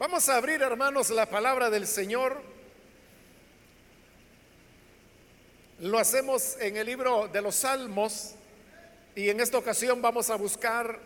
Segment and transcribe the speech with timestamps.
[0.00, 2.40] Vamos a abrir, hermanos, la palabra del Señor.
[5.80, 8.34] Lo hacemos en el libro de los Salmos
[9.14, 10.98] y en esta ocasión vamos a buscar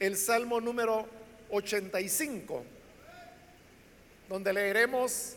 [0.00, 1.06] el Salmo número
[1.50, 2.64] 85,
[4.30, 5.34] donde leeremos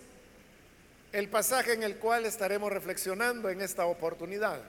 [1.12, 4.62] el pasaje en el cual estaremos reflexionando en esta oportunidad.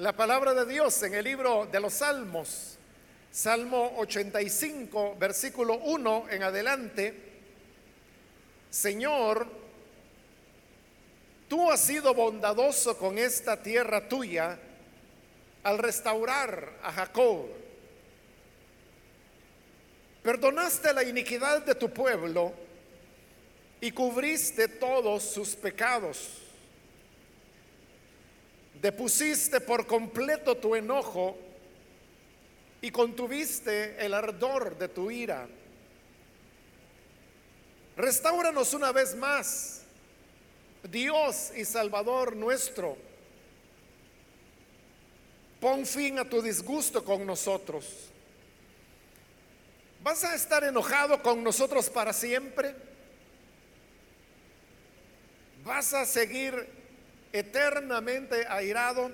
[0.00, 2.78] La palabra de Dios en el libro de los Salmos,
[3.30, 7.14] Salmo 85, versículo 1 en adelante,
[8.70, 9.46] Señor,
[11.50, 14.58] tú has sido bondadoso con esta tierra tuya
[15.64, 17.44] al restaurar a Jacob.
[20.22, 22.54] Perdonaste la iniquidad de tu pueblo
[23.82, 26.49] y cubriste todos sus pecados
[28.80, 31.36] depusiste por completo tu enojo
[32.80, 35.46] y contuviste el ardor de tu ira.
[37.96, 39.82] Restauranos una vez más,
[40.90, 42.96] Dios y Salvador nuestro.
[45.60, 47.84] Pon fin a tu disgusto con nosotros.
[50.02, 52.74] ¿Vas a estar enojado con nosotros para siempre?
[55.62, 56.79] ¿Vas a seguir
[57.32, 59.10] eternamente airado,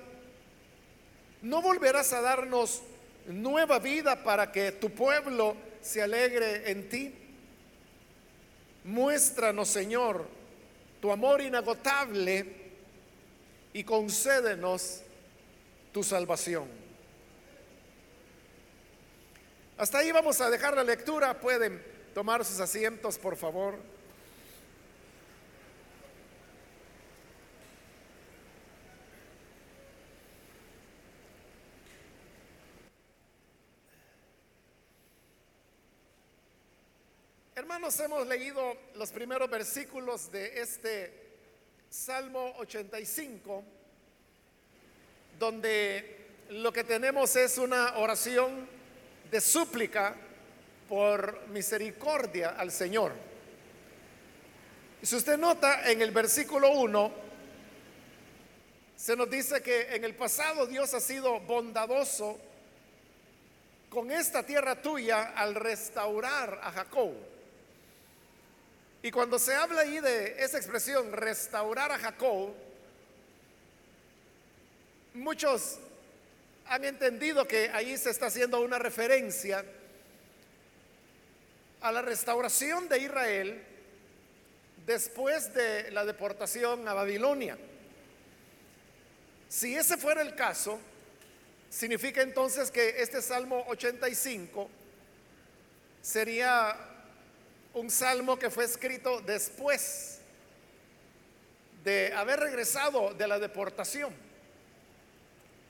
[1.41, 2.81] no volverás a darnos
[3.27, 7.13] nueva vida para que tu pueblo se alegre en ti.
[8.83, 10.27] Muéstranos, Señor,
[11.01, 12.45] tu amor inagotable
[13.73, 15.01] y concédenos
[15.91, 16.67] tu salvación.
[19.77, 21.39] Hasta ahí vamos a dejar la lectura.
[21.39, 21.83] Pueden
[22.15, 23.77] tomar sus asientos, por favor.
[37.57, 41.11] Hermanos, hemos leído los primeros versículos de este
[41.89, 43.63] Salmo 85,
[45.39, 48.69] donde lo que tenemos es una oración
[49.31, 50.15] de súplica
[50.87, 53.13] por misericordia al Señor.
[55.01, 57.11] Si usted nota en el versículo 1,
[58.95, 62.37] se nos dice que en el pasado Dios ha sido bondadoso
[63.89, 67.36] con esta tierra tuya al restaurar a Jacob.
[69.07, 72.53] Y cuando se habla ahí de esa expresión, restaurar a Jacob,
[75.13, 75.79] muchos
[76.65, 79.63] han entendido que ahí se está haciendo una referencia
[81.79, 83.63] a la restauración de Israel
[84.85, 87.57] después de la deportación a Babilonia.
[89.47, 90.81] Si ese fuera el caso,
[91.69, 94.69] significa entonces que este Salmo 85
[96.01, 96.96] sería
[97.77, 100.17] un salmo que fue escrito después
[101.83, 104.13] de haber regresado de la deportación.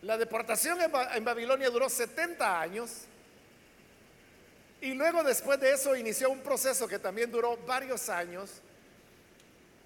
[0.01, 2.91] La deportación en, Babilonia duró 70 años
[4.79, 8.51] y luego después de eso inició un proceso que también duró varios años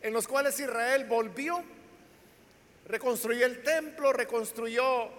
[0.01, 1.63] en los cuales Israel volvió,
[2.87, 5.09] reconstruyó el templo, reconstruyó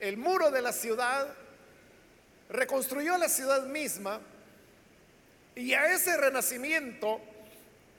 [0.00, 1.28] el muro de la ciudad,
[2.48, 4.20] reconstruyó la ciudad misma
[5.56, 7.18] y a ese renacimiento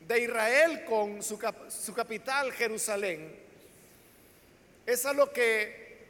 [0.08, 1.40] de Israel con su,
[1.96, 3.36] capital Jerusalén,
[4.86, 6.06] es a lo que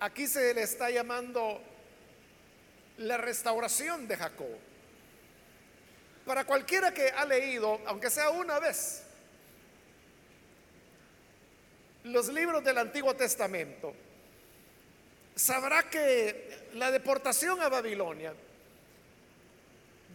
[0.00, 1.62] aquí se le está llamando
[2.98, 4.58] la restauración de Jacob.
[6.26, 9.04] Para cualquiera que ha leído, aunque sea una vez,
[12.04, 13.94] los libros del Antiguo Testamento,
[15.36, 18.34] sabrá que la deportación a Babilonia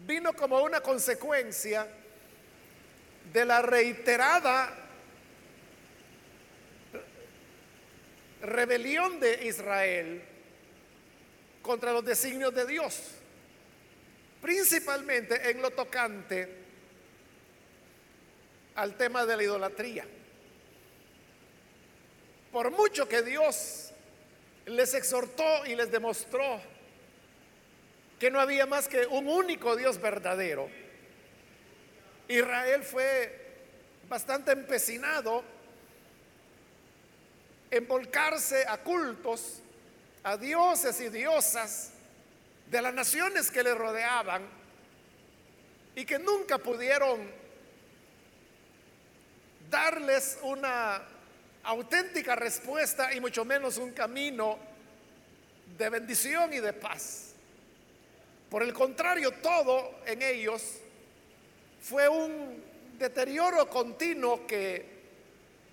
[0.08, 1.86] vino como una consecuencia
[3.34, 4.74] de la reiterada
[8.42, 10.24] rebelión de Israel
[11.62, 13.02] contra los designios de Dios,
[14.42, 16.56] principalmente en lo tocante
[18.76, 20.06] al tema de la idolatría.
[22.54, 23.92] Por mucho que Dios
[24.68, 26.77] les exhortó y les demostró
[28.20, 30.70] que no había más que un único Dios verdadero.
[32.28, 33.48] Israel fue
[34.10, 35.44] bastante empecinado
[37.70, 39.62] en volcarse a cultos,
[40.24, 41.92] a dioses y diosas
[42.70, 44.44] de las naciones que le rodeaban
[45.96, 47.30] y que nunca pudieron
[49.70, 51.02] darles una
[51.64, 54.58] auténtica respuesta y mucho menos un camino
[55.78, 57.27] de bendición y de paz.
[58.50, 60.64] Por el contrario, todo en ellos
[61.82, 62.64] fue un
[62.98, 64.98] deterioro continuo que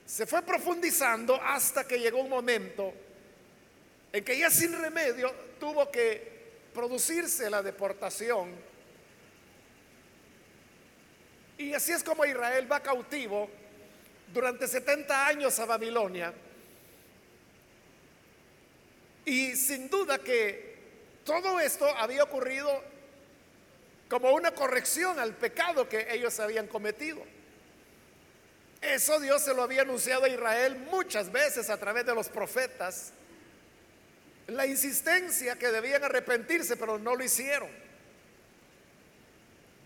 [0.05, 2.93] se fue profundizando hasta que llegó un momento
[4.13, 6.35] en que ya sin remedio tuvo que
[6.75, 8.51] producirse la deportación.
[11.57, 13.49] Y así es como Israel va cautivo
[14.33, 16.33] durante 70 años a Babilonia.
[19.25, 20.74] Y sin duda que
[21.25, 22.83] todo esto había ocurrido
[24.09, 27.23] como una corrección al pecado que ellos habían cometido.
[28.81, 33.13] Eso Dios se lo había anunciado a Israel muchas veces a través de los profetas.
[34.49, 37.71] La insistencia que debían arrepentirse, pero no lo hicieron.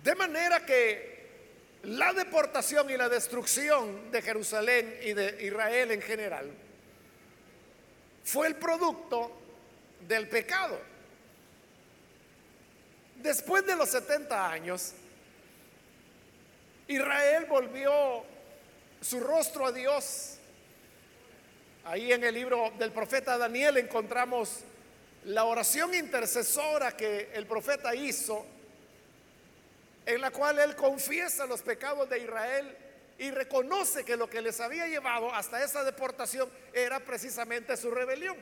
[0.03, 1.19] De manera que
[1.85, 6.51] la deportación y la destrucción de Jerusalén y de Israel en general
[8.25, 9.33] fue el producto
[10.09, 10.98] del pecado.
[13.19, 14.93] Después de los 70 años,
[16.87, 18.25] Israel volvió
[19.01, 20.37] su rostro a Dios.
[21.85, 24.61] Ahí en el libro del profeta Daniel encontramos
[25.25, 28.47] la oración intercesora que el profeta hizo
[30.07, 32.77] en la cual él confiesa los pecados de Israel
[33.19, 38.37] y reconoce que lo que les había llevado hasta esa deportación era precisamente su rebelión.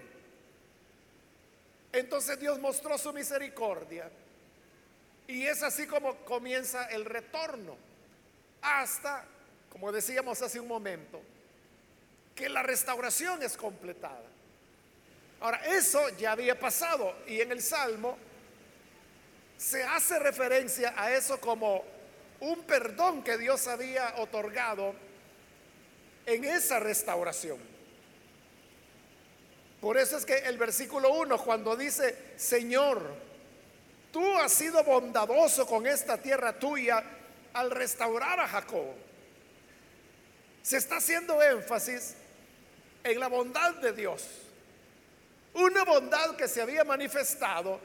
[1.92, 4.10] Entonces Dios mostró su misericordia
[5.28, 7.76] y es así como comienza el retorno
[8.62, 9.24] hasta,
[9.70, 11.20] como decíamos hace un momento,
[12.34, 14.24] que la restauración es completada.
[15.40, 18.16] Ahora, eso ya había pasado y en el Salmo
[19.56, 21.84] se hace referencia a eso como
[22.40, 24.94] un perdón que Dios había otorgado
[26.26, 27.58] en esa restauración.
[29.80, 33.14] Por eso es que el versículo 1, cuando dice, Señor,
[34.16, 37.04] tú has sido bondadoso con esta tierra tuya
[37.52, 38.94] al restaurar a Jacob,
[40.62, 42.14] se está haciendo énfasis
[43.04, 44.26] en la bondad de Dios.
[45.52, 47.78] Una bondad que se había manifestado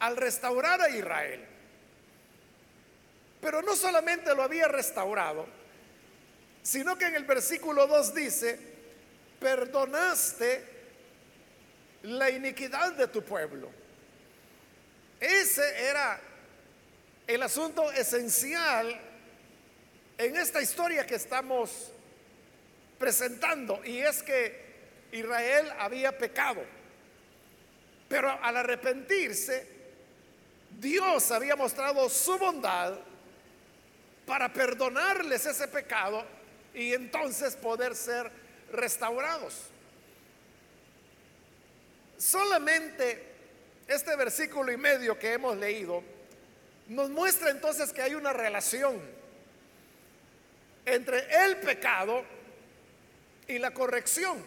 [0.00, 1.46] al restaurar a Israel.
[3.40, 5.46] Pero no solamente lo había restaurado,
[6.64, 8.58] sino que en el versículo 2 dice,
[9.38, 10.64] perdonaste
[12.02, 13.77] la iniquidad de tu pueblo.
[15.20, 16.20] Ese era
[17.26, 19.00] el asunto esencial
[20.16, 21.92] en esta historia que estamos
[22.98, 24.66] presentando, y es que
[25.12, 26.62] Israel había pecado,
[28.08, 29.66] pero al arrepentirse,
[30.78, 32.98] Dios había mostrado su bondad
[34.26, 36.24] para perdonarles ese pecado
[36.74, 38.30] y entonces poder ser
[38.72, 39.54] restaurados.
[42.18, 43.37] Solamente
[43.88, 46.02] este versículo y medio que hemos leído
[46.88, 49.00] nos muestra entonces que hay una relación
[50.84, 52.24] entre el pecado
[53.46, 54.44] y la corrección.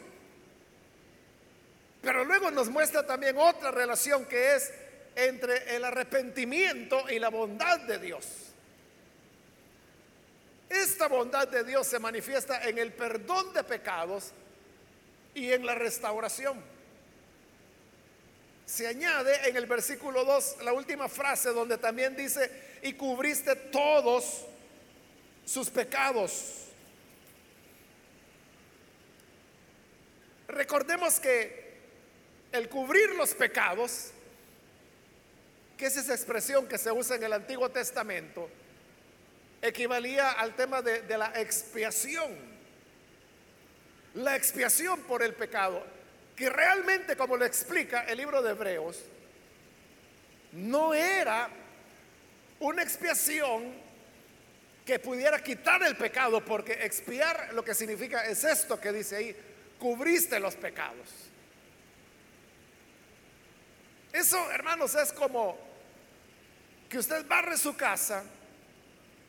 [2.01, 4.71] Pero luego nos muestra también otra relación que es
[5.15, 8.25] entre el arrepentimiento y la bondad de Dios.
[10.69, 14.31] Esta bondad de Dios se manifiesta en el perdón de pecados
[15.35, 16.70] y en la restauración.
[18.71, 22.49] Se añade en el versículo 2 la última frase donde también dice,
[22.81, 24.45] y cubriste todos
[25.45, 26.67] sus pecados.
[30.47, 31.79] Recordemos que
[32.53, 34.11] el cubrir los pecados
[35.75, 38.49] que es esa expresión que se usa en el Antiguo Testamento,
[39.61, 42.37] equivalía al tema de, de la expiación.
[44.13, 45.83] La expiación por el pecado,
[46.41, 48.97] que realmente, como lo explica el libro de Hebreos,
[50.53, 51.47] no era
[52.59, 53.71] una expiación
[54.83, 59.35] que pudiera quitar el pecado, porque expiar lo que significa es esto que dice ahí,
[59.77, 61.09] cubriste los pecados.
[64.11, 65.59] Eso, hermanos, es como
[66.89, 68.23] que usted barre su casa,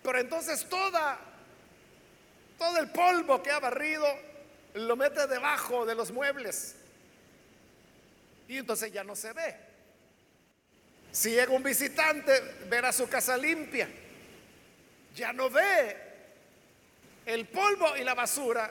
[0.02, 1.19] pero entonces toda,
[2.57, 4.07] todo el polvo que ha barrido
[4.73, 6.76] lo mete debajo de los muebles.
[8.49, 9.57] Y entonces ya no se ve.
[11.11, 13.89] Si llega un visitante, verá su casa limpia.
[15.15, 15.97] Ya no ve
[17.27, 18.71] el polvo y la basura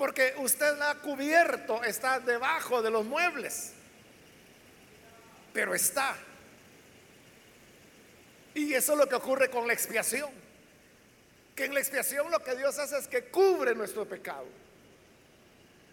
[0.00, 3.74] porque usted la ha cubierto, está debajo de los muebles.
[5.52, 6.16] Pero está.
[8.54, 10.30] Y eso es lo que ocurre con la expiación.
[11.54, 14.46] que en la expiación lo que Dios hace es que cubre nuestro pecado.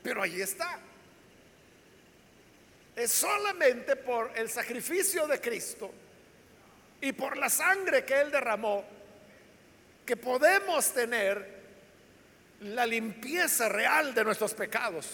[0.03, 0.79] Pero ahí está.
[2.97, 5.93] Es solamente por el sacrificio de Cristo
[6.99, 8.83] y por la sangre que Él derramó
[10.03, 11.57] que podemos tener
[12.61, 15.05] la limpieza real de nuestros pecados.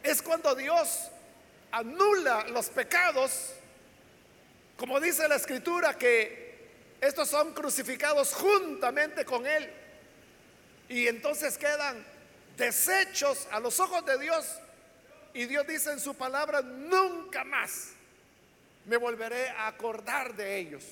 [0.00, 1.10] Es cuando Dios
[1.72, 3.54] anula los pecados,
[4.76, 6.68] como dice la escritura, que
[7.00, 9.68] estos son crucificados juntamente con Él.
[10.88, 12.06] Y entonces quedan
[12.56, 14.46] desechos a los ojos de Dios.
[15.36, 17.90] Y Dios dice en su palabra, nunca más
[18.86, 20.82] me volveré a acordar de ellos.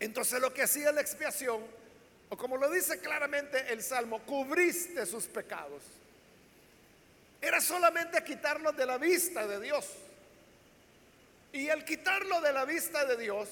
[0.00, 1.60] Entonces lo que hacía la expiación,
[2.30, 5.82] o como lo dice claramente el Salmo, cubriste sus pecados.
[7.42, 9.90] Era solamente quitarlos de la vista de Dios.
[11.52, 13.50] Y al quitarlo de la vista de Dios,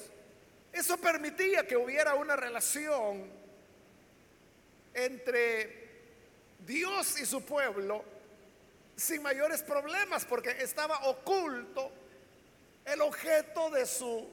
[0.73, 3.29] eso permitía que hubiera una relación
[4.95, 5.89] entre
[6.65, 8.14] Dios y su pueblo
[8.95, 11.91] sin mayores problemas, porque estaba oculto
[12.85, 14.29] el objeto de su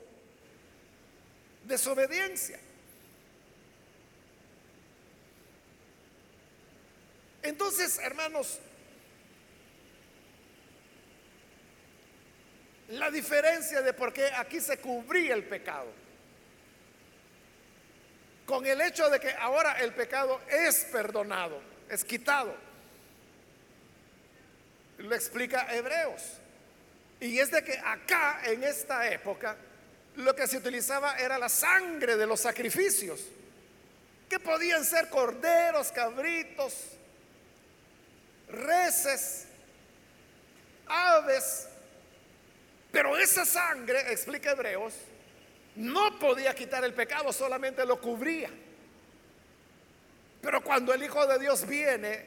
[1.64, 2.58] desobediencia.
[7.42, 8.60] Entonces, hermanos,
[12.88, 15.90] la diferencia de por qué aquí se cubría el pecado,
[18.46, 22.54] con el hecho de que ahora el pecado es perdonado, es quitado,
[24.98, 26.22] lo explica Hebreos.
[27.20, 29.56] Y es de que acá, en esta época,
[30.16, 33.20] lo que se utilizaba era la sangre de los sacrificios,
[34.28, 36.74] que podían ser corderos, cabritos,
[38.48, 39.44] reses,
[40.86, 41.68] aves,
[42.90, 44.94] pero esa sangre, explica Hebreos,
[45.76, 48.50] no podía quitar el pecado, solamente lo cubría.
[50.42, 52.26] Pero cuando el Hijo de Dios viene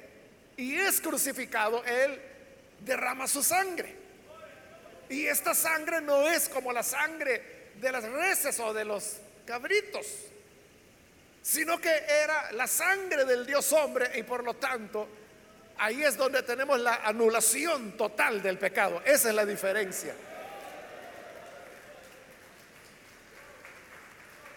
[0.58, 2.20] y es crucificado, Él
[2.86, 3.96] derrama su sangre.
[5.10, 10.08] Y esta sangre no es como la sangre de las reses o de los cabritos,
[11.42, 15.08] sino que era la sangre del Dios hombre y por lo tanto
[15.78, 19.02] ahí es donde tenemos la anulación total del pecado.
[19.06, 20.16] Esa es la diferencia.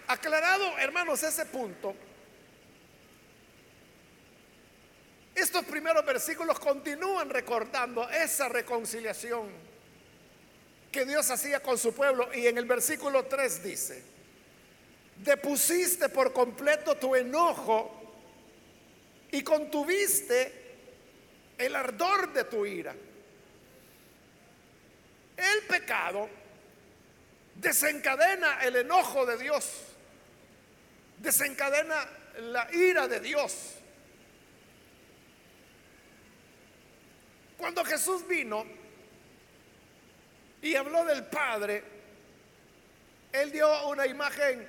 [0.06, 1.94] Aclarado, hermanos, ese punto,
[5.38, 9.48] estos primeros versículos continúan recordando esa reconciliación
[10.90, 12.28] que Dios hacía con su pueblo.
[12.34, 14.02] Y en el versículo 3 dice,
[15.16, 17.94] depusiste por completo tu enojo
[19.30, 20.52] y contuviste
[21.58, 22.94] el ardor de tu ira.
[25.36, 26.28] El pecado
[27.54, 29.68] desencadena el enojo de Dios,
[31.18, 33.77] desencadena la ira de Dios.
[37.58, 38.64] Cuando Jesús vino,
[40.62, 41.82] y habló del Padre,
[43.32, 44.66] él dio una imagen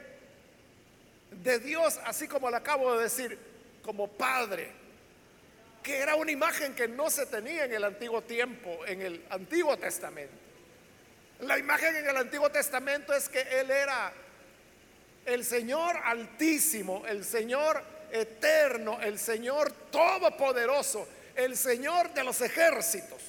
[1.31, 3.39] de Dios, así como le acabo de decir,
[3.81, 4.71] como Padre,
[5.81, 9.77] que era una imagen que no se tenía en el antiguo tiempo, en el Antiguo
[9.77, 10.35] Testamento.
[11.41, 14.11] La imagen en el Antiguo Testamento es que Él era
[15.25, 17.81] el Señor altísimo, el Señor
[18.11, 21.07] eterno, el Señor todopoderoso,
[21.45, 23.21] el Señor de los ejércitos.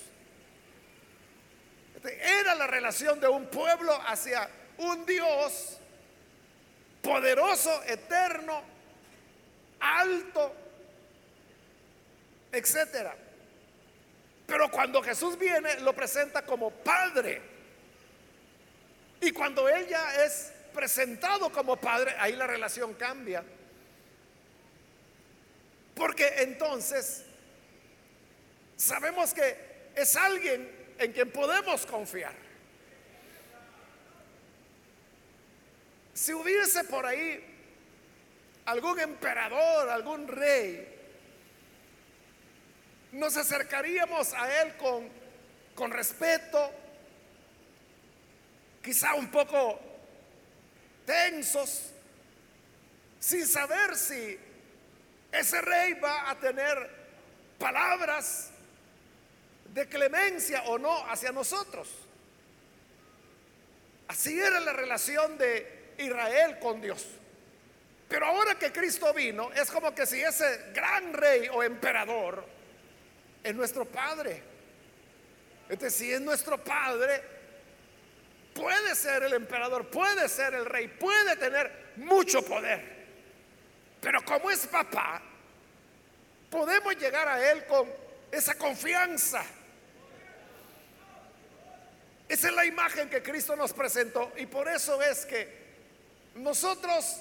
[2.03, 4.49] Era la relación de un pueblo hacia
[4.79, 5.79] un Dios
[7.03, 8.63] poderoso, eterno,
[9.81, 10.55] alto,
[12.53, 13.15] etcétera.
[14.47, 17.41] Pero cuando Jesús viene, lo presenta como Padre.
[19.21, 23.45] Y cuando Él ya es presentado como Padre, ahí la relación cambia.
[25.95, 27.25] Porque entonces
[28.81, 32.35] sabemos que es alguien en quien podemos confiar.
[36.15, 37.45] Si hubiese por ahí
[38.65, 40.97] algún emperador, algún rey,
[43.13, 45.09] nos acercaríamos a él con,
[45.75, 46.73] con respeto,
[48.83, 49.79] quizá un poco
[51.05, 51.91] tensos,
[53.19, 54.39] sin saber si
[55.33, 56.91] ese rey va a tener
[57.59, 58.50] palabras
[59.73, 61.89] de clemencia o no hacia nosotros.
[64.09, 67.07] Así era la relación de Israel con Dios.
[68.09, 72.45] Pero ahora que Cristo vino, es como que si ese gran rey o emperador
[73.43, 74.43] es nuestro Padre.
[75.69, 77.23] Entonces, si es nuestro Padre,
[78.53, 82.99] puede ser el emperador, puede ser el rey, puede tener mucho poder.
[84.01, 85.23] Pero como es papá,
[86.51, 87.89] podemos llegar a Él con
[88.33, 89.45] esa confianza.
[92.31, 95.49] Esa es la imagen que Cristo nos presentó y por eso es que
[96.37, 97.17] nosotros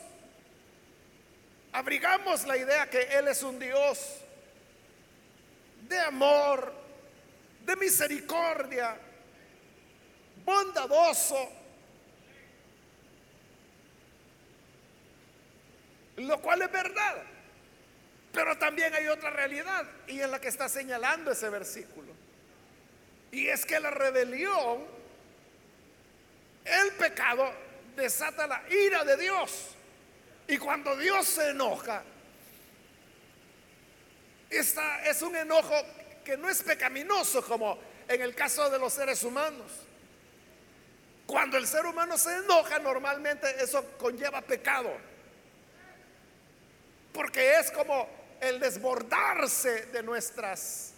[1.72, 4.18] abrigamos la idea que Él es un Dios
[5.88, 6.72] de amor,
[7.66, 9.00] de misericordia,
[10.46, 11.54] bondadoso,
[16.18, 17.24] lo cual es verdad.
[18.32, 22.13] Pero también hay otra realidad y es la que está señalando ese versículo.
[23.32, 24.99] Y es que la rebelión,
[26.70, 27.52] el pecado,
[27.96, 29.70] desata la ira de Dios.
[30.48, 32.04] Y cuando Dios se enoja,
[34.50, 35.76] esta es un enojo
[36.24, 39.72] que no es pecaminoso como en el caso de los seres humanos.
[41.28, 44.92] Cuando el ser humano se enoja, normalmente eso conlleva pecado.
[47.14, 48.10] Porque es como
[48.42, 50.94] el desbordarse de nuestras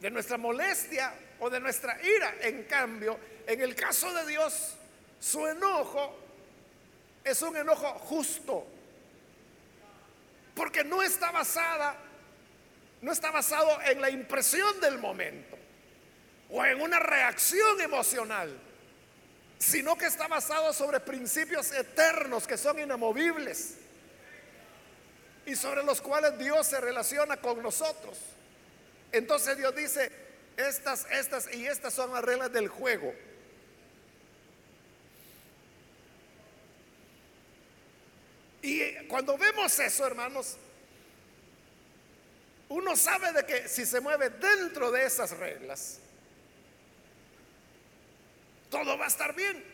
[0.00, 2.34] de nuestra molestia o de nuestra ira.
[2.40, 4.74] En cambio, en el caso de Dios,
[5.20, 6.16] su enojo
[7.24, 8.66] es un enojo justo,
[10.54, 11.96] porque no está basada,
[13.02, 15.56] no está basado en la impresión del momento
[16.50, 18.58] o en una reacción emocional,
[19.58, 23.74] sino que está basado sobre principios eternos que son inamovibles
[25.46, 28.18] y sobre los cuales Dios se relaciona con nosotros.
[29.12, 30.27] Entonces Dios dice,
[30.58, 33.14] estas, estas y estas son las reglas del juego.
[38.60, 40.56] Y cuando vemos eso, hermanos,
[42.68, 46.00] uno sabe de que si se mueve dentro de esas reglas,
[48.68, 49.64] todo va a estar bien.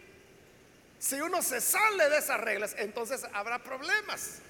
[0.99, 4.41] Si uno se sale de esas reglas, entonces habrá problemas.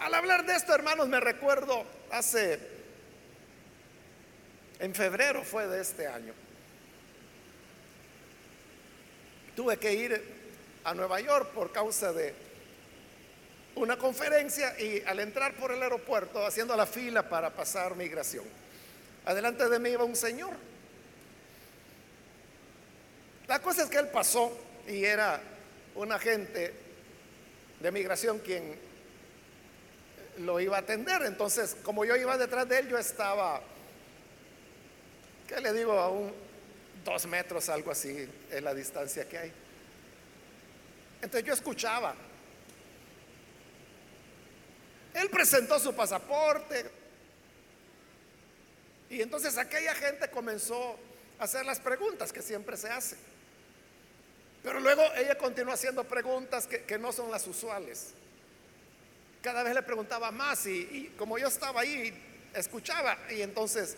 [0.00, 2.58] Al hablar de esto, hermanos, me recuerdo hace,
[4.78, 6.32] en febrero fue de este año,
[9.56, 10.22] tuve que ir
[10.84, 12.32] a Nueva York por causa de
[13.74, 18.44] una conferencia y al entrar por el aeropuerto haciendo la fila para pasar migración,
[19.24, 20.54] adelante de mí iba un señor.
[23.48, 24.56] La cosa es que él pasó
[24.86, 25.40] y era
[25.96, 26.72] un agente
[27.80, 28.78] de migración quien
[30.38, 31.22] lo iba a atender.
[31.22, 33.60] Entonces, como yo iba detrás de él, yo estaba,
[35.46, 35.92] ¿qué le digo?
[35.98, 36.32] A un
[37.04, 39.52] dos metros, algo así, en la distancia que hay.
[41.22, 42.14] Entonces yo escuchaba.
[45.14, 46.90] Él presentó su pasaporte.
[49.10, 50.98] Y entonces aquella gente comenzó
[51.38, 53.18] a hacer las preguntas que siempre se hacen.
[54.62, 58.12] Pero luego ella continuó haciendo preguntas que, no son las usuales.
[59.42, 62.12] Cada vez le preguntaba más y, y como yo estaba ahí,
[62.54, 63.16] escuchaba.
[63.30, 63.96] Y entonces,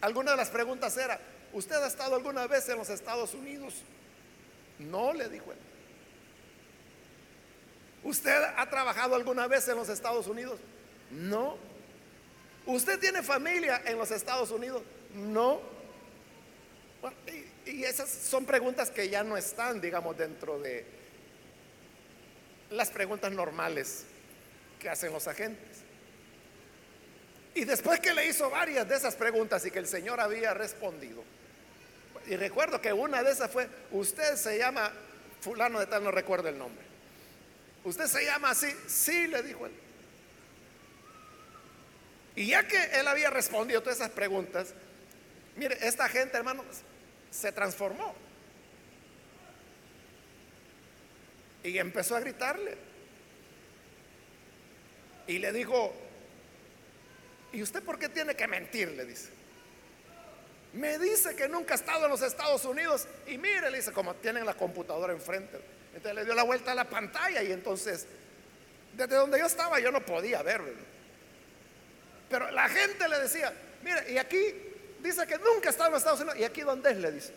[0.00, 1.20] alguna de las preguntas era,
[1.52, 3.74] ¿Usted ha estado alguna vez en los Estados Unidos?
[4.78, 5.58] No, le dijo él.
[8.04, 10.58] ¿Usted ha trabajado alguna vez en los Estados Unidos?
[11.10, 11.56] No.
[12.66, 14.82] ¿Usted tiene familia en los Estados Unidos?
[15.14, 15.60] No.
[17.66, 20.86] y, y, esas son preguntas que ya no están, digamos, dentro de
[22.70, 24.04] las preguntas normales
[24.78, 25.78] que hacen los agentes.
[27.54, 31.22] Y después que le hizo varias de esas preguntas y que el Señor había respondido,
[32.26, 34.92] y recuerdo que una de esas fue, usted se llama
[35.40, 36.84] fulano de tal, no recuerdo el nombre.
[37.82, 38.68] ¿Usted se llama así?
[38.86, 39.72] Sí, le dijo él.
[42.36, 44.74] Y ya que él había respondido todas esas preguntas,
[45.56, 46.62] mire, esta gente, hermano,
[47.30, 48.14] se transformó.
[51.62, 52.76] Y empezó a gritarle.
[55.26, 55.92] Y le dijo,
[57.52, 58.88] ¿y usted por qué tiene que mentir?
[58.92, 59.28] Le dice.
[60.72, 64.14] Me dice que nunca ha estado en los Estados Unidos y mire, le dice, como
[64.14, 65.58] tienen la computadora enfrente.
[65.94, 68.06] Entonces le dio la vuelta a la pantalla y entonces,
[68.96, 70.62] desde donde yo estaba, yo no podía ver.
[72.28, 74.38] Pero la gente le decía, mire, y aquí
[75.00, 76.38] dice que nunca ha estado en los Estados Unidos.
[76.38, 76.96] ¿Y aquí dónde es?
[76.96, 77.32] Le dice.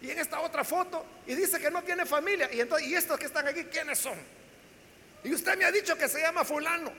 [0.00, 2.48] Y en esta otra foto, y dice que no tiene familia.
[2.52, 4.18] Y entonces, ¿y estos que están aquí, quiénes son?
[5.24, 6.92] Y usted me ha dicho que se llama fulano.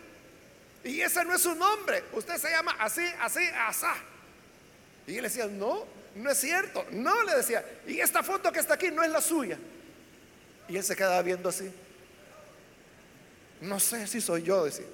[0.83, 2.03] Y ese no es su nombre.
[2.13, 3.93] Usted se llama así, así, asá.
[5.05, 6.85] Y él decía, no, no es cierto.
[6.91, 9.57] No, le decía, y esta foto que está aquí no es la suya.
[10.67, 11.71] Y él se quedaba viendo así.
[13.61, 14.85] No sé si soy yo, decía.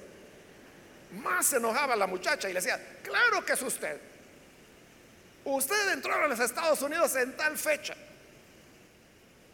[1.23, 3.99] Más se enojaba la muchacha y le decía, claro que es usted.
[5.45, 7.95] Usted entró a los Estados Unidos en tal fecha.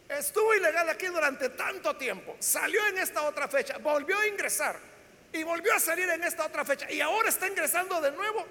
[0.08, 4.78] estuvo ilegal aquí durante tanto tiempo, salió en esta otra fecha, volvió a ingresar
[5.32, 8.46] y volvió a salir en esta otra fecha y ahora está ingresando de nuevo.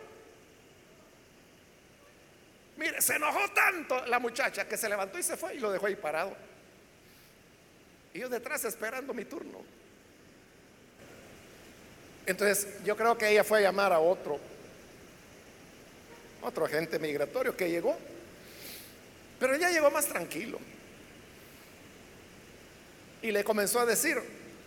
[2.78, 5.88] Mire, se enojó tanto la muchacha que se levantó y se fue y lo dejó
[5.88, 6.36] ahí parado.
[8.14, 9.62] Y yo detrás esperando mi turno.
[12.26, 14.40] Entonces yo creo que ella fue a llamar a otro,
[16.42, 17.98] otro agente migratorio que llegó.
[19.40, 20.60] Pero ella llegó más tranquilo.
[23.22, 24.18] Y le comenzó a decir,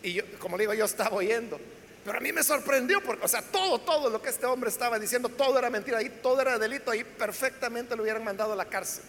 [0.02, 1.58] y yo, como le digo, yo estaba oyendo.
[2.04, 4.98] Pero a mí me sorprendió porque, o sea, todo, todo lo que este hombre estaba
[4.98, 8.64] diciendo, todo era mentira, ahí todo era delito, ahí perfectamente lo hubieran mandado a la
[8.64, 9.04] cárcel.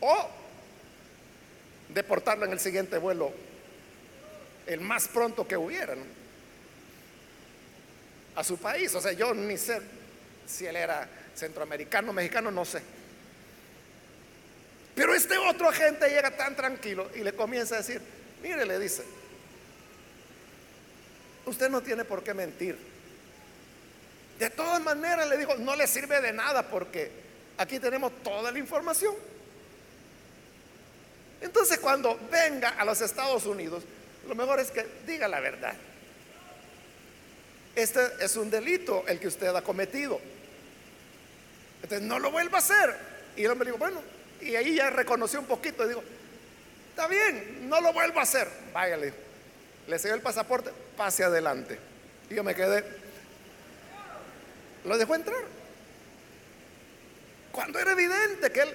[0.00, 0.28] O
[1.88, 3.32] deportarlo en el siguiente vuelo,
[4.66, 5.94] el más pronto que hubiera,
[8.34, 8.94] a su país.
[8.94, 9.80] O sea, yo ni sé
[10.46, 12.82] si él era centroamericano, mexicano, no sé.
[14.94, 18.00] Pero este otro agente llega tan tranquilo y le comienza a decir,
[18.42, 19.02] mire, le dice,
[21.46, 22.76] usted no tiene por qué mentir.
[24.38, 27.10] De todas maneras, le dijo, no le sirve de nada porque
[27.56, 29.14] aquí tenemos toda la información.
[31.40, 33.84] Entonces, cuando venga a los Estados Unidos,
[34.28, 35.74] lo mejor es que diga la verdad.
[37.74, 40.20] Este es un delito el que usted ha cometido.
[41.82, 42.94] Entonces, no lo vuelva a hacer.
[43.36, 44.02] Y el hombre dijo, bueno,
[44.40, 46.02] y ahí ya reconoció un poquito y digo,
[46.90, 48.48] está bien, no lo vuelvo a hacer.
[48.72, 49.12] Váyale.
[49.86, 51.78] Le siguió el pasaporte, pase adelante.
[52.30, 52.84] Y yo me quedé.
[54.84, 55.42] Lo dejó entrar.
[57.52, 58.74] Cuando era evidente que él,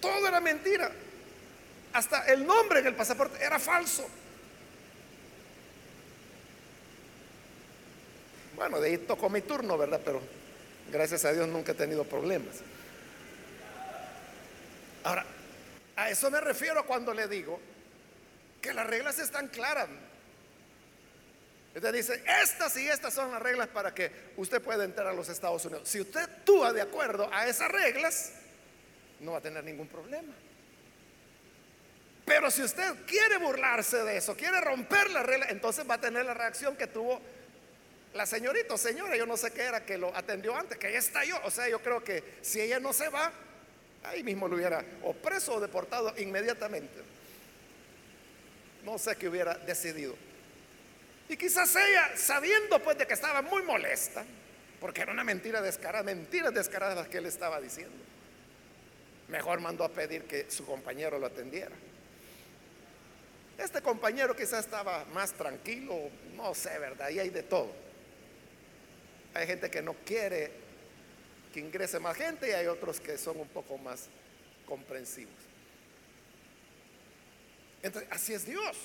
[0.00, 0.90] todo era mentira.
[1.92, 4.08] Hasta el nombre en el pasaporte era falso.
[8.64, 10.00] Bueno, de ahí tocó mi turno, ¿verdad?
[10.02, 10.22] Pero
[10.90, 12.62] gracias a Dios nunca he tenido problemas.
[15.02, 15.26] Ahora,
[15.96, 17.60] a eso me refiero cuando le digo
[18.62, 19.90] que las reglas están claras.
[21.74, 25.28] Usted dice, estas y estas son las reglas para que usted pueda entrar a los
[25.28, 25.86] Estados Unidos.
[25.86, 28.32] Si usted actúa de acuerdo a esas reglas,
[29.20, 30.32] no va a tener ningún problema.
[32.24, 36.24] Pero si usted quiere burlarse de eso, quiere romper la regla, entonces va a tener
[36.24, 37.20] la reacción que tuvo
[38.14, 41.36] la señorita señora, yo no sé qué era, que lo atendió antes, que ella estalló.
[41.44, 43.32] O sea, yo creo que si ella no se va,
[44.04, 47.02] ahí mismo lo hubiera o preso o deportado inmediatamente.
[48.84, 50.14] No sé qué hubiera decidido.
[51.28, 54.24] Y quizás ella, sabiendo pues de que estaba muy molesta,
[54.80, 57.96] porque era una mentira descarada, mentiras descaradas las que él estaba diciendo,
[59.28, 61.74] mejor mandó a pedir que su compañero lo atendiera.
[63.58, 67.08] Este compañero quizás estaba más tranquilo, no sé, ¿verdad?
[67.08, 67.83] Y hay de todo.
[69.34, 70.50] Hay gente que no quiere
[71.52, 74.08] que ingrese más gente y hay otros que son un poco más
[74.66, 75.34] comprensivos.
[77.82, 78.76] Entonces, así es Dios.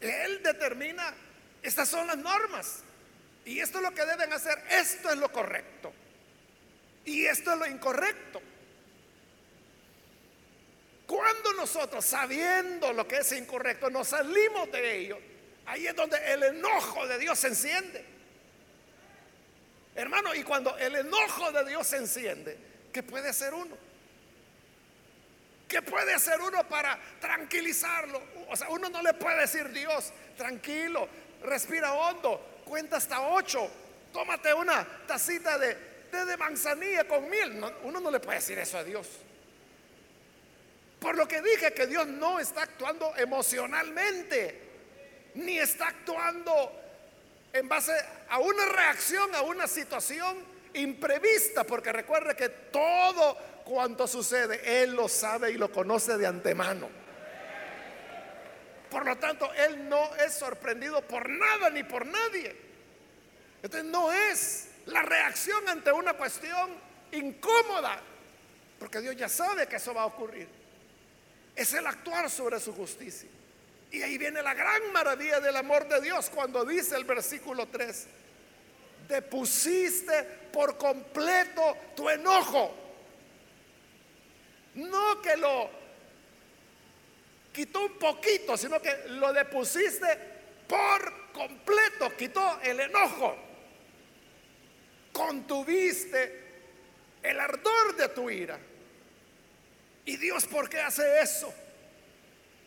[0.00, 1.14] Él determina,
[1.62, 2.82] estas son las normas.
[3.44, 5.92] Y esto es lo que deben hacer, esto es lo correcto.
[7.04, 8.40] Y esto es lo incorrecto.
[11.06, 15.18] Cuando nosotros, sabiendo lo que es incorrecto, nos salimos de ello,
[15.66, 18.19] ahí es donde el enojo de Dios se enciende.
[19.94, 22.56] Hermano, y cuando el enojo de Dios se enciende,
[22.92, 23.76] ¿qué puede hacer uno?
[25.68, 28.20] ¿Qué puede hacer uno para tranquilizarlo?
[28.48, 31.08] O sea, uno no le puede decir, Dios, tranquilo,
[31.42, 33.70] respira hondo, cuenta hasta ocho,
[34.12, 35.76] tómate una tacita de,
[36.10, 37.62] de, manzanilla con miel.
[37.84, 39.06] uno no le puede decir eso a Dios.
[40.98, 44.60] Por lo que dije que Dios no está actuando emocionalmente,
[45.34, 46.72] ni está actuando
[47.52, 47.92] en base
[48.28, 50.38] a una reacción, a una situación
[50.74, 56.88] imprevista, porque recuerde que todo cuanto sucede, Él lo sabe y lo conoce de antemano.
[58.90, 62.56] Por lo tanto, Él no es sorprendido por nada ni por nadie.
[63.62, 66.70] Entonces no es la reacción ante una cuestión
[67.12, 68.00] incómoda,
[68.78, 70.60] porque Dios ya sabe que eso va a ocurrir
[71.60, 73.28] es el actuar sobre su justicia.
[73.90, 78.06] Y ahí viene la gran maravilla del amor de Dios cuando dice el versículo 3,
[79.08, 80.22] depusiste
[80.52, 82.74] por completo tu enojo.
[84.74, 85.70] No que lo
[87.52, 90.06] quitó un poquito, sino que lo depusiste
[90.68, 93.36] por completo, quitó el enojo.
[95.12, 96.44] Contuviste
[97.22, 98.58] el ardor de tu ira
[100.04, 101.52] ¿Y Dios por qué hace eso?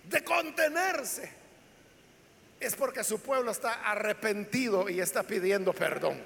[0.04, 1.32] De contenerse.
[2.60, 6.22] Es porque su pueblo está arrepentido y está pidiendo perdón.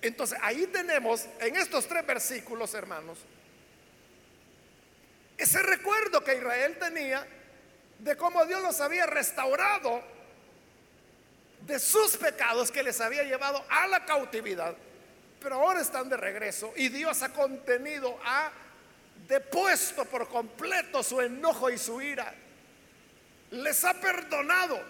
[0.00, 3.18] Entonces ahí tenemos, en estos tres versículos, hermanos,
[5.38, 7.26] ese recuerdo que Israel tenía
[7.98, 10.02] de cómo Dios los había restaurado
[11.66, 14.74] de sus pecados que les había llevado a la cautividad,
[15.40, 18.50] pero ahora están de regreso y Dios ha contenido, ha
[19.28, 22.34] depuesto por completo su enojo y su ira.
[23.50, 24.80] Les ha perdonado,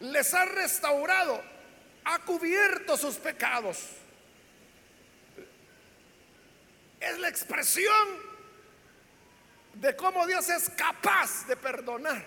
[0.00, 1.42] les ha restaurado,
[2.04, 3.78] ha cubierto sus pecados.
[6.98, 8.08] Es la expresión
[9.74, 12.22] de cómo Dios es capaz de perdonar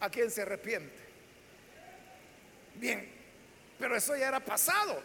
[0.00, 0.98] a quien se arrepiente.
[2.74, 3.10] Bien,
[3.78, 5.02] pero eso ya era pasado.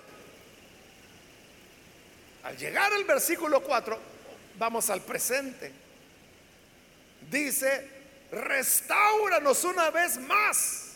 [2.43, 4.14] Al llegar al versículo 4,
[4.57, 5.71] vamos al presente.
[7.29, 7.89] Dice,
[8.31, 10.93] restauranos una vez más,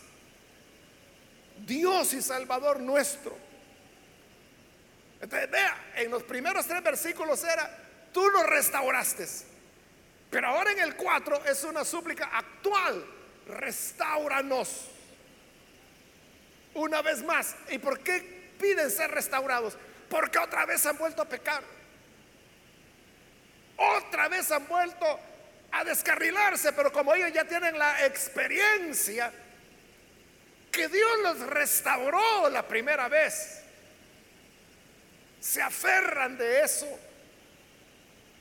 [1.66, 3.38] Dios y Salvador nuestro.
[5.22, 7.70] Entonces, vea, en los primeros tres versículos era,
[8.14, 9.28] tú nos restauraste.
[10.30, 13.06] Pero ahora en el 4 es una súplica actual,
[13.48, 14.86] restauranos.
[16.76, 17.56] Una vez más.
[17.72, 19.76] ¿Y por qué piden ser restaurados?
[20.08, 21.64] Porque otra vez han vuelto a pecar.
[23.80, 25.20] Otra vez han vuelto
[25.72, 29.32] a descarrilarse, pero como ellos ya tienen la experiencia
[30.70, 33.62] que Dios los restauró la primera vez,
[35.40, 36.88] se aferran de eso.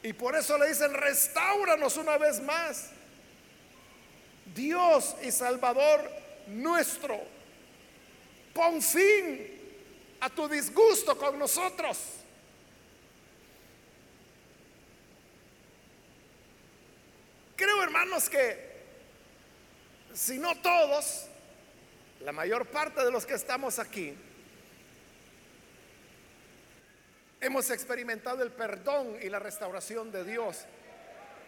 [0.03, 2.91] Y por eso le dicen, restauranos una vez más.
[4.55, 6.11] Dios y Salvador
[6.49, 7.21] nuestro,
[8.55, 12.18] pon fin a tu disgusto con nosotros.
[17.59, 18.57] Creo, hermanos, que
[20.15, 21.27] si no todos,
[22.21, 24.15] la mayor parte de los que estamos aquí,
[27.41, 30.67] hemos experimentado el perdón y la restauración de Dios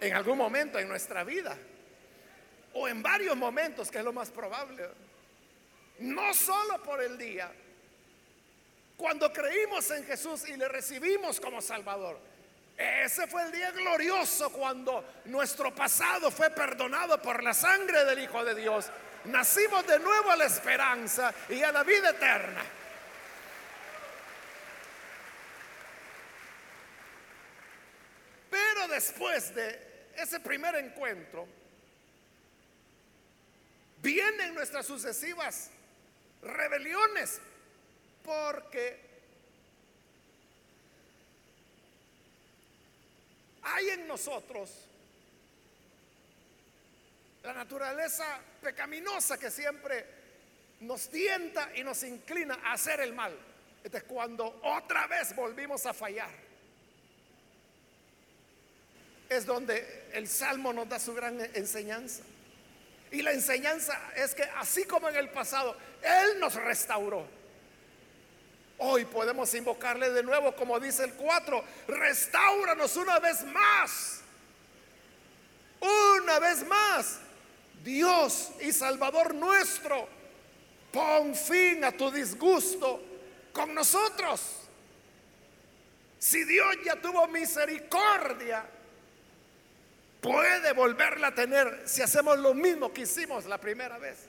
[0.00, 1.56] en algún momento en nuestra vida,
[2.74, 4.88] o en varios momentos, que es lo más probable.
[6.00, 7.52] No solo por el día,
[8.96, 12.29] cuando creímos en Jesús y le recibimos como Salvador.
[12.80, 18.42] Ese fue el día glorioso cuando nuestro pasado fue perdonado por la sangre del Hijo
[18.42, 18.86] de Dios.
[19.24, 22.62] Nacimos de nuevo a la esperanza y a la vida eterna.
[28.48, 31.46] Pero después de ese primer encuentro,
[33.98, 35.68] vienen nuestras sucesivas
[36.40, 37.42] rebeliones
[38.24, 39.09] porque
[43.62, 44.70] hay en nosotros
[47.42, 48.24] la naturaleza
[48.62, 50.06] pecaminosa que siempre
[50.80, 53.36] nos tienta y nos inclina a hacer el mal.
[53.82, 56.30] es cuando otra vez volvimos a fallar,
[59.28, 62.22] es donde el Salmo nos da su gran enseñanza.
[63.12, 67.39] Y la enseñanza es que así como en el pasado, Él nos restauró.
[68.82, 74.22] Hoy podemos invocarle de nuevo, como dice el 4, restauranos una vez más.
[75.80, 77.18] Una vez más,
[77.84, 80.08] Dios y Salvador nuestro,
[80.90, 83.02] pon fin a tu disgusto
[83.52, 84.40] con nosotros.
[86.18, 88.64] Si Dios ya tuvo misericordia,
[90.22, 94.20] puede volverla a tener si hacemos lo mismo que hicimos la primera vez.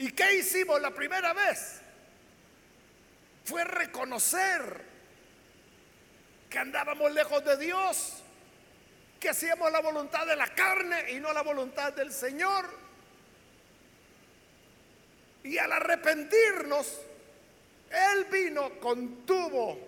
[0.00, 1.85] ¿Y qué hicimos la primera vez?
[3.46, 4.84] Fue reconocer
[6.50, 8.22] que andábamos lejos de Dios,
[9.18, 12.66] que hacíamos la voluntad de la carne y no la voluntad del Señor.
[15.44, 17.00] Y al arrepentirnos,
[17.88, 19.78] Él vino, contuvo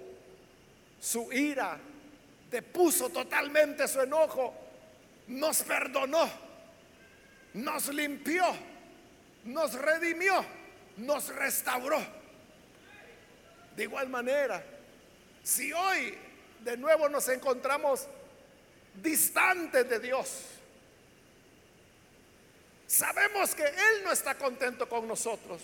[0.98, 1.78] su ira,
[2.50, 4.68] depuso totalmente su enojo
[5.28, 6.28] nos perdonó,
[7.54, 8.44] nos limpió,
[9.44, 10.44] nos redimió,
[10.96, 12.17] nos restauró.
[13.78, 14.60] De igual manera,
[15.44, 16.18] si hoy
[16.64, 18.08] de nuevo nos encontramos
[19.00, 20.46] distantes de Dios,
[22.88, 25.62] sabemos que Él no está contento con nosotros.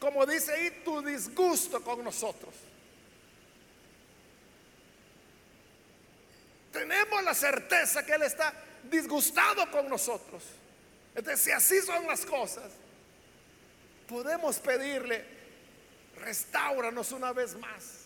[0.00, 2.52] Como dice ahí, tu disgusto con nosotros.
[6.72, 8.52] tenemos la certeza que Él está
[8.84, 10.42] disgustado con nosotros.
[11.14, 12.70] Entonces, si así son las cosas,
[14.08, 15.37] podemos pedirle,
[16.20, 18.04] restauranos una vez más.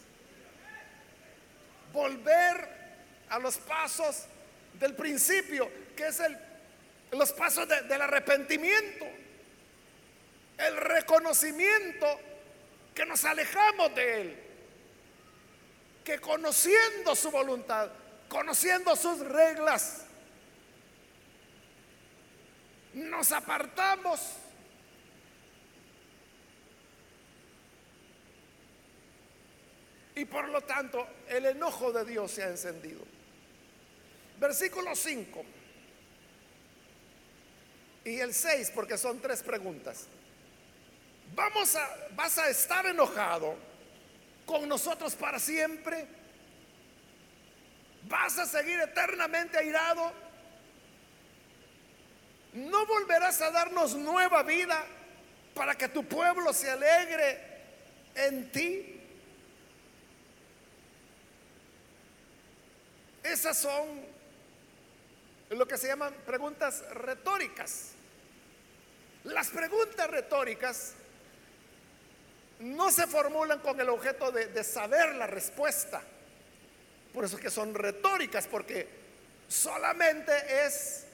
[1.92, 2.68] Volver
[3.28, 4.24] a los pasos
[4.74, 6.38] del principio, que es el,
[7.12, 9.06] los pasos del arrepentimiento,
[10.58, 12.20] el reconocimiento
[12.94, 14.42] que nos alejamos de Él,
[16.04, 17.90] que conociendo su voluntad,
[18.28, 20.04] conociendo sus reglas,
[22.94, 24.20] nos apartamos.
[30.14, 33.00] Y por lo tanto, el enojo de Dios se ha encendido.
[34.38, 35.44] Versículo 5
[38.04, 40.06] y el 6, porque son tres preguntas.
[41.34, 43.56] Vamos a, vas a estar enojado
[44.44, 46.06] con nosotros para siempre.
[48.04, 50.12] Vas a seguir eternamente airado.
[52.52, 54.84] No volverás a darnos nueva vida
[55.54, 57.38] para que tu pueblo se alegre
[58.14, 58.91] en ti.
[63.22, 64.04] Esas son
[65.50, 67.92] lo que se llaman preguntas retóricas.
[69.24, 70.94] Las preguntas retóricas
[72.60, 76.02] no se formulan con el objeto de, saber la respuesta.
[77.12, 78.88] Por eso que son retóricas, porque
[79.48, 80.32] solamente
[80.64, 81.06] es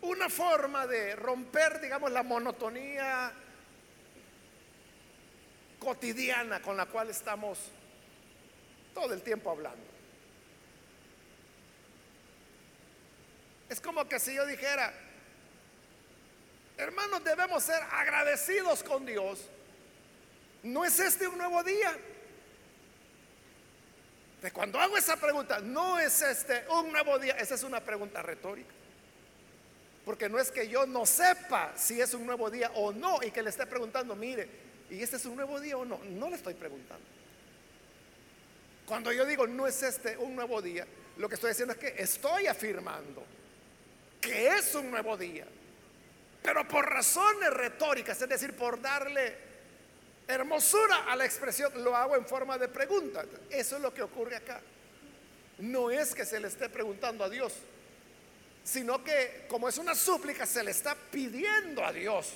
[0.00, 3.32] una forma de romper, digamos, la monotonía
[5.78, 7.58] cotidiana con la cual estamos
[8.94, 9.97] todo el tiempo hablando.
[13.68, 14.92] Es como que si yo dijera,
[16.76, 19.40] hermanos, debemos ser agradecidos con Dios.
[20.62, 21.96] ¿No es este un nuevo día?
[24.40, 27.36] De cuando hago esa pregunta, ¿no es este un nuevo día?
[27.36, 28.72] Esa es una pregunta retórica.
[30.04, 33.30] Porque no es que yo no sepa si es un nuevo día o no y
[33.30, 34.48] que le esté preguntando, mire,
[34.88, 36.00] ¿y este es un nuevo día o no?
[36.04, 37.04] No le estoy preguntando.
[38.86, 40.86] Cuando yo digo, no es este un nuevo día,
[41.18, 43.22] lo que estoy diciendo es que estoy afirmando
[44.20, 45.46] que es un nuevo día,
[46.42, 49.36] pero por razones retóricas, es decir, por darle
[50.26, 53.24] hermosura a la expresión, lo hago en forma de pregunta.
[53.50, 54.60] Eso es lo que ocurre acá.
[55.58, 57.54] No es que se le esté preguntando a Dios,
[58.62, 62.32] sino que como es una súplica, se le está pidiendo a Dios.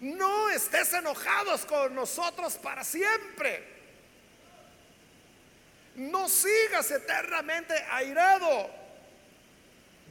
[0.00, 3.64] No estés enojados con nosotros para siempre.
[5.94, 8.81] No sigas eternamente airado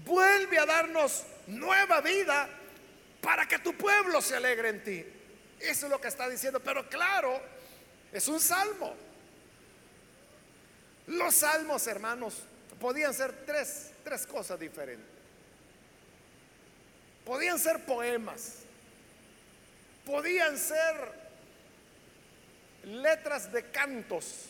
[0.06, 2.50] vuelve a darnos nueva vida
[3.22, 5.06] para que tu pueblo se alegre en ti.
[5.60, 6.60] Eso es lo que está diciendo.
[6.60, 7.40] Pero claro,
[8.12, 8.96] es un salmo.
[11.08, 12.44] Los salmos, hermanos,
[12.80, 15.08] podían ser tres, tres cosas diferentes.
[17.26, 18.60] Podían ser poemas.
[20.06, 21.22] Podían ser
[22.84, 24.48] letras de cantos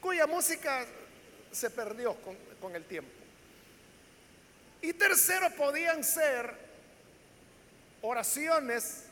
[0.00, 0.86] cuya música
[1.52, 3.21] se perdió con, con el tiempo.
[4.82, 6.52] Y tercero, podían ser
[8.02, 9.04] oraciones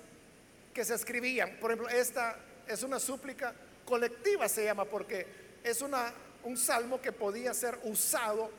[0.74, 1.56] que se escribían.
[1.60, 3.54] Por ejemplo, esta es una súplica
[3.84, 5.26] colectiva, se llama, porque
[5.62, 8.50] es una, un salmo que podía ser usado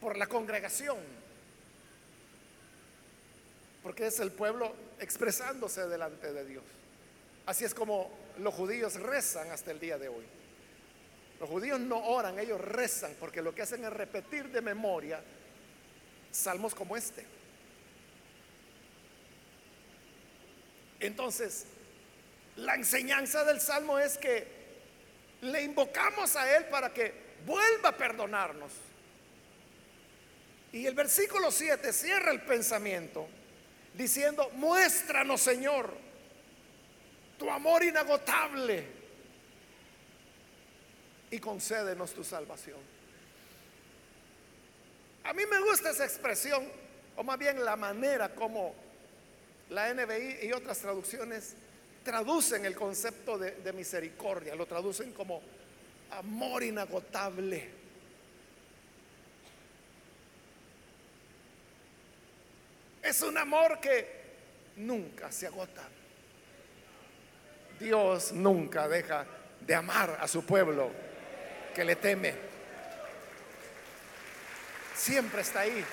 [0.00, 0.98] por la congregación.
[3.82, 6.64] Porque es el pueblo expresándose delante de Dios.
[7.46, 10.24] Así es como los judíos rezan hasta el día de hoy.
[11.40, 15.20] Los judíos no oran, ellos rezan, porque lo que hacen es repetir de memoria
[16.30, 17.24] salmos como este.
[21.00, 21.66] Entonces,
[22.56, 24.46] la enseñanza del salmo es que
[25.42, 27.14] le invocamos a Él para que
[27.46, 28.72] vuelva a perdonarnos.
[30.72, 33.26] Y el versículo 7 cierra el pensamiento
[33.94, 36.08] diciendo, muéstranos Señor
[37.38, 38.84] tu amor inagotable
[41.30, 42.78] y concédenos tu salvación.
[45.28, 46.66] A mí me gusta esa expresión,
[47.16, 48.74] o más bien la manera como
[49.68, 51.54] la NBI y otras traducciones
[52.02, 55.42] traducen el concepto de, misericordia, lo traducen como
[56.12, 57.68] amor inagotable.
[63.02, 64.08] Es un amor que
[64.76, 65.86] nunca se agota.
[67.78, 69.26] Dios nunca deja
[69.60, 70.90] de amar a su pueblo
[71.74, 72.47] que le teme
[74.98, 75.84] siempre está ahí.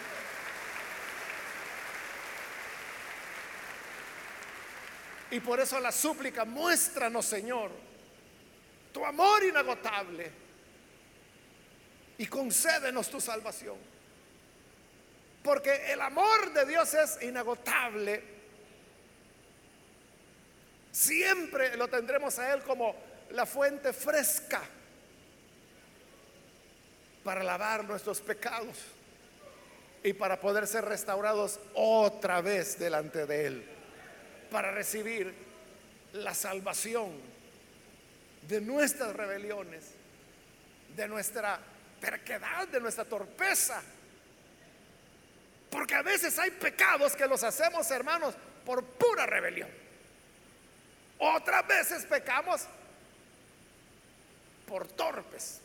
[5.32, 7.72] Y por eso la súplica, muéstranos Señor,
[8.94, 10.32] tu amor inagotable
[12.18, 13.78] y concédenos tu salvación.
[15.44, 18.24] Porque el amor de Dios es inagotable.
[20.92, 22.96] Siempre lo tendremos a Él como
[23.32, 24.62] la fuente fresca
[27.24, 28.95] para lavar nuestros pecados
[30.06, 33.66] y para poder ser restaurados otra vez delante de Él,
[34.52, 35.34] para recibir
[36.14, 37.12] la salvación
[38.48, 39.86] de nuestras rebeliones,
[40.96, 41.60] de nuestra
[42.00, 43.82] terquedad, de nuestra torpeza
[45.72, 49.70] Porque a veces hay pecados que los hacemos, hermanos, por pura rebelión.
[51.18, 52.62] Otras veces pecamos
[54.68, 55.60] por torpes.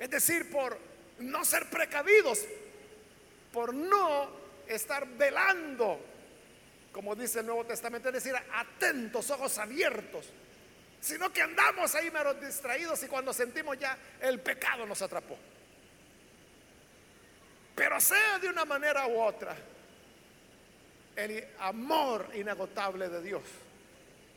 [0.00, 0.76] Es decir, por
[1.20, 2.40] no ser precavidos,
[3.52, 4.30] por no
[4.66, 6.00] estar velando,
[6.92, 10.26] como dice el Nuevo Testamento, es decir, atentos, ojos abiertos,
[11.00, 15.36] sino que andamos ahí menos distraídos y cuando sentimos ya el pecado nos atrapó.
[17.74, 19.56] Pero sea de una manera u otra,
[21.16, 23.42] el amor inagotable de Dios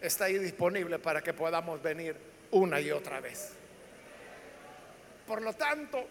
[0.01, 2.16] está ahí disponible para que podamos venir
[2.51, 3.51] una y otra vez.
[5.28, 6.05] Por lo tanto,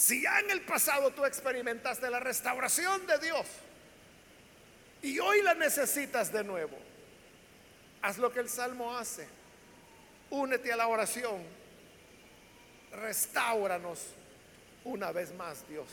[0.00, 3.46] si ya en el pasado tú experimentaste la restauración de Dios
[5.02, 6.74] y hoy la necesitas de nuevo,
[8.00, 9.28] haz lo que el Salmo hace.
[10.30, 11.42] Únete a la oración.
[12.92, 14.14] Restauranos
[14.84, 15.88] una vez más, Dios.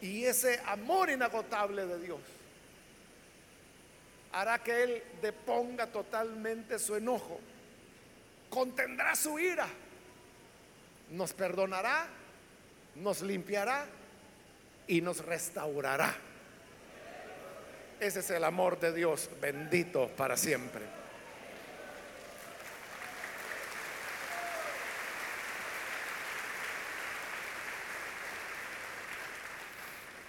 [0.00, 2.20] Y ese amor inagotable de Dios
[4.32, 7.38] hará que Él deponga totalmente su enojo,
[8.48, 9.68] contendrá su ira,
[11.10, 12.08] nos perdonará,
[12.96, 13.86] nos limpiará
[14.86, 16.14] y nos restaurará.
[18.00, 20.82] Ese es el amor de Dios, bendito para siempre.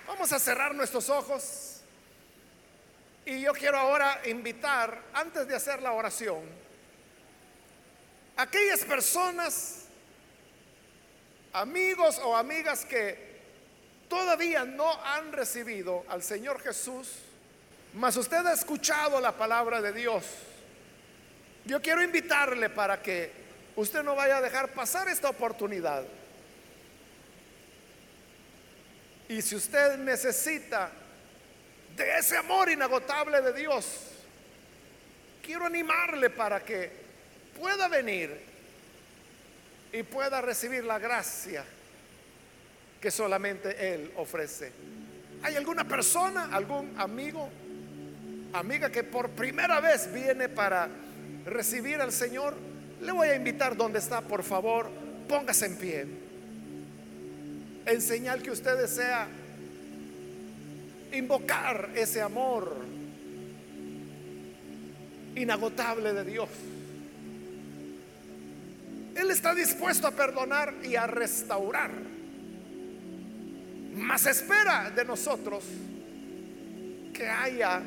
[0.05, 1.81] Vamos a cerrar nuestros ojos.
[3.25, 6.41] Y yo quiero ahora invitar, antes de hacer la oración,
[8.35, 9.80] aquellas personas,
[11.53, 13.31] amigos o amigas que
[14.07, 17.09] todavía no han recibido al Señor Jesús,
[17.93, 20.25] mas usted ha escuchado la palabra de Dios.
[21.65, 23.31] Yo quiero invitarle para que
[23.75, 26.03] usted no vaya a dejar pasar esta oportunidad.
[29.29, 30.91] Y si usted necesita
[31.95, 33.85] de ese amor inagotable de Dios,
[35.41, 36.91] quiero animarle para que
[37.57, 38.50] pueda venir
[39.93, 41.63] y pueda recibir la gracia
[42.99, 44.71] que solamente Él ofrece.
[45.43, 47.49] ¿Hay alguna persona, algún amigo,
[48.53, 50.87] amiga que por primera vez viene para
[51.45, 52.55] recibir al Señor?
[53.01, 54.89] Le voy a invitar donde está, por favor,
[55.27, 56.05] póngase en pie.
[57.85, 59.27] En señal que usted desea
[61.11, 62.75] invocar ese amor
[65.35, 66.49] inagotable de Dios.
[69.15, 71.91] Él está dispuesto a perdonar y a restaurar.
[73.95, 75.63] Mas espera de nosotros
[77.13, 77.81] que haya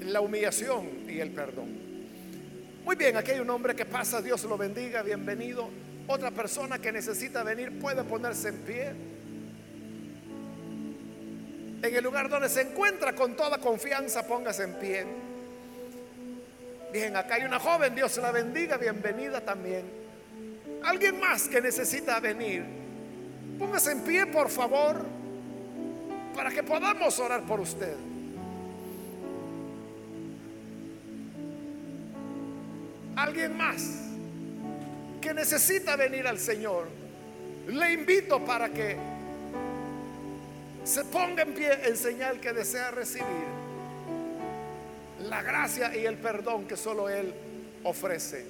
[0.00, 1.88] la humillación y el perdón.
[2.84, 5.68] Muy bien, aquí hay un hombre que pasa, Dios lo bendiga, bienvenido.
[6.06, 8.92] Otra persona que necesita venir puede ponerse en pie
[11.82, 15.06] en el lugar donde se encuentra con toda confianza, póngase en pie.
[16.92, 19.84] Bien, acá hay una joven, Dios la bendiga, bienvenida también.
[20.82, 22.64] Alguien más que necesita venir,
[23.58, 25.04] póngase en pie, por favor,
[26.34, 27.94] para que podamos orar por usted.
[33.16, 33.82] Alguien más
[35.20, 36.88] que necesita venir al Señor,
[37.66, 38.96] le invito para que
[40.84, 43.67] se ponga en pie en señal que desea recibir
[45.28, 47.34] la gracia y el perdón que solo Él
[47.84, 48.46] ofrece.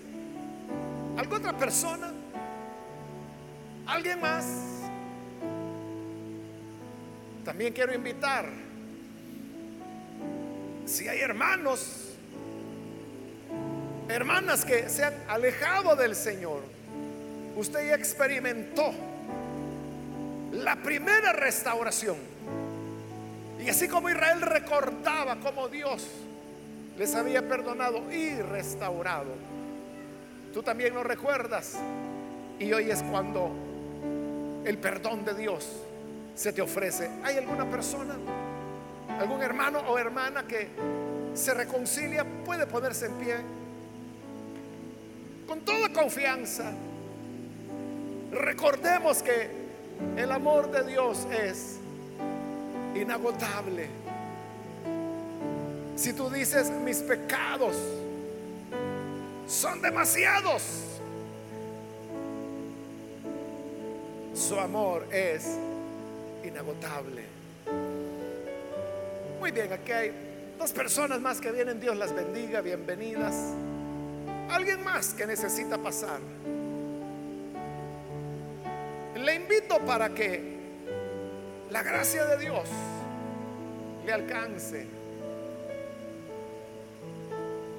[1.17, 2.13] ¿Alguna otra persona?
[3.87, 4.45] ¿Alguien más?
[7.45, 8.47] También quiero invitar,
[10.85, 12.15] si hay hermanos,
[14.09, 16.63] hermanas que se han alejado del Señor,
[17.57, 18.93] usted ya experimentó
[20.53, 22.17] la primera restauración.
[23.65, 26.07] Y así como Israel recordaba cómo Dios
[26.99, 29.31] les había perdonado y restaurado,
[30.53, 31.77] tú también lo recuerdas.
[32.59, 33.53] Y hoy es cuando
[34.65, 35.69] el perdón de Dios
[36.35, 37.09] se te ofrece.
[37.23, 38.17] ¿Hay alguna persona,
[39.21, 40.69] algún hermano o hermana que
[41.35, 42.27] se reconcilia?
[42.45, 43.37] Puede ponerse en pie.
[45.47, 46.73] Con toda confianza.
[48.33, 49.49] Recordemos que
[50.17, 51.79] el amor de Dios es
[52.95, 54.08] inagotable.
[55.99, 57.75] Si tú dices, mis pecados
[59.49, 60.63] son demasiados,
[64.33, 65.59] su amor es
[66.45, 67.25] inagotable.
[69.41, 70.13] Muy bien, aquí hay
[70.57, 73.35] dos personas más que vienen, Dios las bendiga, bienvenidas.
[74.51, 76.21] Alguien más que necesita pasar.
[79.17, 80.59] Le invito para que
[81.73, 82.69] la gracia de Dios
[84.07, 84.98] le alcance.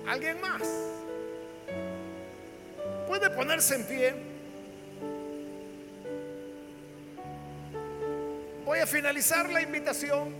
[0.10, 0.64] ¿Alguien más?
[3.08, 4.14] Puede ponerse en pie.
[8.66, 10.34] Voy a finalizar la invitación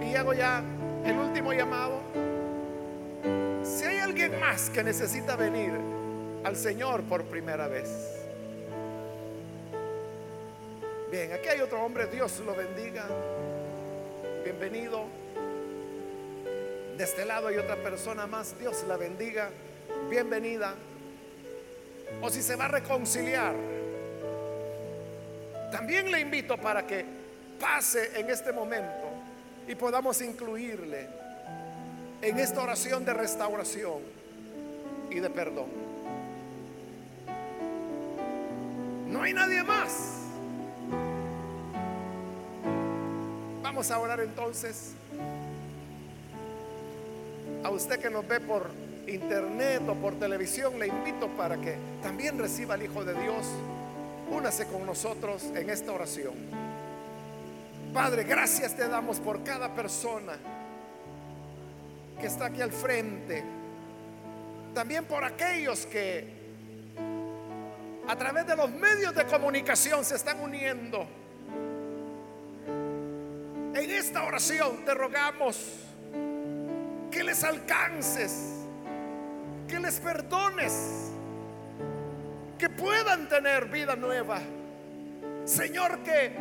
[0.00, 0.62] y hago ya
[1.04, 2.00] el último llamado.
[3.64, 5.72] Si hay alguien más que necesita venir
[6.44, 7.88] al Señor por primera vez.
[11.10, 13.04] Bien, aquí hay otro hombre, Dios lo bendiga.
[14.44, 15.23] Bienvenido.
[16.96, 19.50] De este lado hay otra persona más, Dios la bendiga.
[20.08, 20.74] Bienvenida.
[22.22, 23.52] O si se va a reconciliar,
[25.72, 27.04] también le invito para que
[27.58, 29.08] pase en este momento
[29.66, 31.08] y podamos incluirle
[32.22, 34.00] en esta oración de restauración
[35.10, 35.66] y de perdón.
[39.08, 40.20] No hay nadie más.
[43.62, 44.92] Vamos a orar entonces.
[47.64, 48.70] A usted que nos ve por
[49.06, 53.46] internet o por televisión, le invito para que también reciba al Hijo de Dios.
[54.30, 56.34] Únase con nosotros en esta oración.
[57.94, 60.34] Padre, gracias te damos por cada persona
[62.20, 63.42] que está aquí al frente.
[64.74, 66.26] También por aquellos que
[68.06, 71.06] a través de los medios de comunicación se están uniendo.
[73.74, 75.83] En esta oración te rogamos
[77.14, 78.66] que les alcances,
[79.68, 81.12] que les perdones,
[82.58, 84.40] que puedan tener vida nueva.
[85.44, 86.32] Señor, que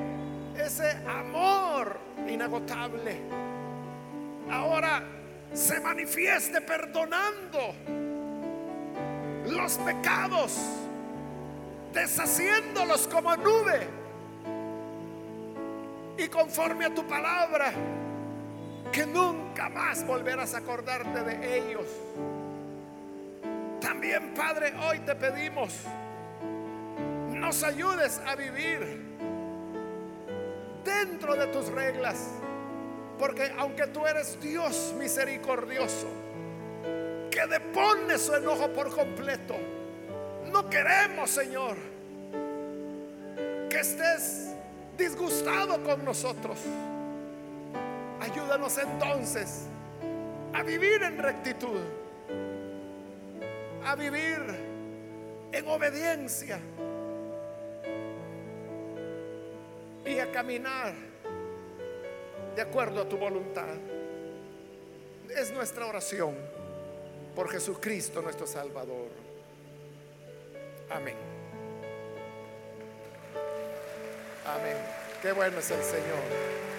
[0.58, 3.22] ese amor inagotable
[4.50, 5.04] ahora
[5.54, 7.76] se manifieste perdonando
[9.46, 10.58] los pecados,
[11.94, 13.88] deshaciéndolos como nube.
[16.18, 17.74] Y conforme a tu palabra,
[18.94, 21.88] que nunca más volverás a acordarte de ellos.
[23.82, 25.74] También, Padre, hoy te pedimos,
[27.32, 29.02] nos ayudes a vivir
[30.86, 32.30] dentro de tus reglas.
[33.18, 36.08] Porque aunque tú eres Dios misericordioso,
[37.32, 39.56] que depone su enojo por completo,
[40.52, 41.76] no queremos, Señor,
[43.70, 44.54] que estés
[44.96, 46.60] disgustado con nosotros.
[48.34, 49.68] Ayúdanos entonces
[50.54, 51.82] a vivir en rectitud,
[53.86, 54.40] a vivir
[55.52, 56.60] en obediencia
[60.04, 60.96] y a caminar
[62.56, 63.76] de acuerdo a tu voluntad.
[65.30, 66.36] Es nuestra oración
[67.36, 69.10] por Jesucristo nuestro Salvador.
[70.90, 71.18] Amén.
[74.48, 74.78] Amén.
[75.22, 76.73] Qué bueno es el Señor.